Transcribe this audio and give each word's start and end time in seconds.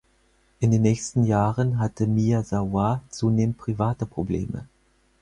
In 0.59 0.71
den 0.71 0.81
nächsten 0.81 1.25
Jahren 1.25 1.77
hatte 1.77 2.07
Miyazawa 2.07 3.03
zunehmend 3.11 3.59
private 3.59 4.07
Probleme. 4.07 4.65